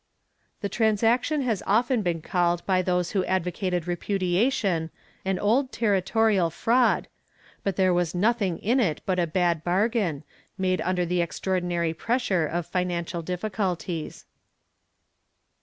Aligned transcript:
The 0.61 0.67
transaction 0.69 1.41
has 1.43 1.61
often 1.67 2.01
been 2.01 2.23
called 2.23 2.65
by 2.65 2.81
those 2.81 3.11
who 3.11 3.23
advocated 3.25 3.87
repudiation, 3.87 4.89
"An 5.23 5.37
old 5.37 5.71
Territorial 5.71 6.49
fraud," 6.49 7.07
but 7.63 7.75
there 7.75 7.93
was 7.93 8.15
nothing 8.15 8.57
in 8.57 8.79
it 8.79 9.01
but 9.05 9.19
a 9.19 9.27
bad 9.27 9.63
bargain, 9.63 10.23
made 10.57 10.81
under 10.81 11.05
the 11.05 11.21
extraordinary 11.21 11.93
pressure 11.93 12.47
of 12.47 12.65
financial 12.65 13.21
difficulties. 13.21 14.25